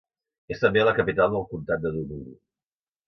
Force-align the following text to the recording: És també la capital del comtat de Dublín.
És 0.53 0.61
també 0.63 0.85
la 0.87 0.93
capital 1.01 1.29
del 1.35 1.45
comtat 1.53 1.85
de 1.85 1.93
Dublín. 1.99 2.25